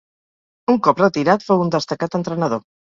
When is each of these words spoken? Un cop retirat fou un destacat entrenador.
Un 0.73 0.79
cop 0.89 1.05
retirat 1.05 1.47
fou 1.51 1.65
un 1.69 1.73
destacat 1.79 2.23
entrenador. 2.25 2.71